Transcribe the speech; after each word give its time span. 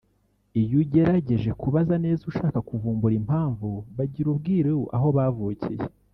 Iyo 0.61 0.75
ugeregeje 0.83 1.49
kubaza 1.61 1.95
neza 2.05 2.21
ushaka 2.31 2.59
kuvumbura 2.67 3.13
impamvu 3.21 3.69
bagira 3.95 4.27
ubwiru 4.33 4.75
aho 4.95 5.07
bavukiye 5.17 5.83